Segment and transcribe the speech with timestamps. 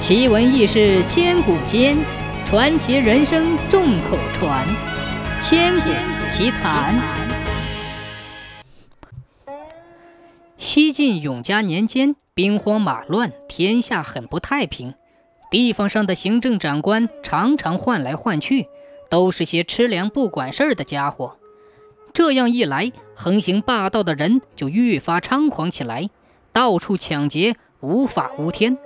[0.00, 1.94] 奇闻异事千古间，
[2.46, 4.66] 传奇人生众口传。
[5.42, 5.90] 千古
[6.30, 6.98] 奇谈。
[10.56, 14.94] 西晋永嘉年间，兵荒马乱，天下很不太平。
[15.50, 18.68] 地方上的行政长官常常换来换去，
[19.10, 21.36] 都是些吃粮不管事儿的家伙。
[22.14, 26.08] 这样一来，横行霸道的人就愈发猖狂起来，
[26.54, 28.78] 到处抢劫，无法无天。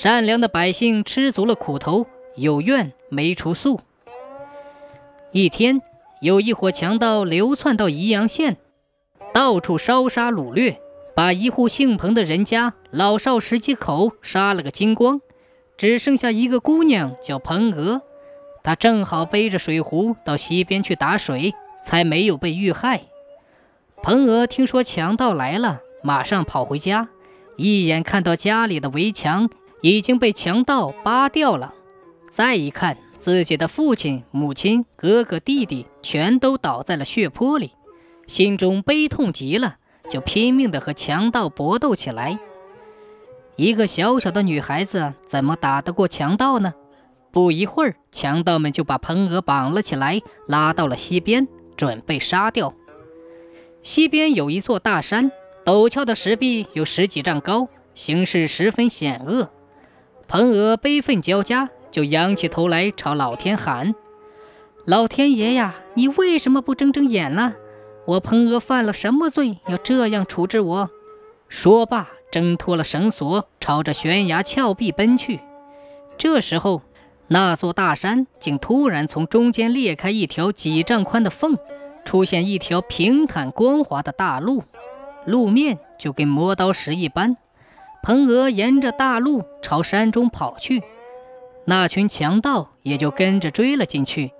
[0.00, 2.06] 善良的百姓吃足了苦头，
[2.36, 3.80] 有怨没处诉。
[5.32, 5.82] 一天，
[6.20, 8.58] 有一伙强盗流窜到宜阳县，
[9.34, 10.80] 到处烧杀掳掠，
[11.16, 15.20] 把一户姓彭的人家老少十几口杀了个精光，
[15.76, 18.02] 只剩下一个姑娘叫彭娥，
[18.62, 21.52] 她正好背着水壶到溪边去打水。
[21.80, 23.02] 才没有被遇害。
[24.02, 27.08] 彭娥听说强盗来了，马上跑回家，
[27.56, 29.48] 一眼看到家里的围墙
[29.80, 31.74] 已经被强盗扒掉了，
[32.30, 37.72] 再一看自己的父亲、母亲、哥哥、弟弟全都倒在了血泊里，
[38.26, 39.76] 心中悲痛极了，
[40.10, 42.38] 就拼命的和强盗搏斗起来。
[43.56, 46.74] 一个小小的女孩子怎么打得过强盗呢？
[47.30, 51.46] 不一会儿，强盗们就把彭娥绑了起来，拉到了溪边。
[51.76, 52.74] 准备杀掉。
[53.84, 55.30] 西边有一座大山，
[55.64, 59.48] 陡峭的石壁有十几丈高，形势十分险恶。
[60.28, 63.94] 彭娥悲愤交加，就仰起头来朝老天喊
[64.84, 67.54] ：“老天爷呀，你为什么不睁睁眼呢？
[68.04, 70.90] 我彭娥犯了什么罪，要这样处置我？”
[71.48, 75.40] 说罢，挣脱了绳索，朝着悬崖峭壁奔去。
[76.18, 76.82] 这时候，
[77.28, 81.56] 那座大山竟突然从中间裂开一条几丈宽的缝，
[82.04, 84.62] 出现一条平坦光滑的大路，
[85.24, 87.38] 路面就跟磨刀石一般。
[88.02, 90.82] 彭娥沿着大路朝山中跑去，
[91.66, 94.32] 那群强盗也就跟着追了进去。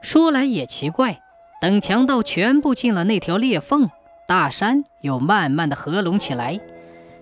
[0.00, 1.20] 说来也奇怪，
[1.60, 3.90] 等强盗全部进了那条裂缝，
[4.26, 6.60] 大山又慢慢的合拢起来，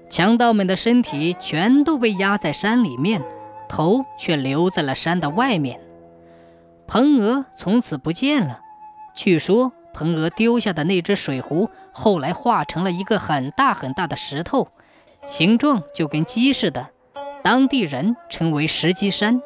[0.09, 3.22] 强盗们的身体全都被压在山里面。
[3.72, 5.78] 头却留在了山的外面，
[6.89, 8.59] 彭娥从此不见了。
[9.15, 14.72] 据说彭娥丢下的那只水壶，后来化成了一个很大很大的石头，
[15.26, 16.91] 形状就跟鸡似的，
[17.42, 19.41] 当地人称为石鸡山。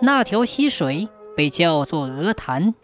[0.00, 2.74] 那条溪水被叫做鹅潭。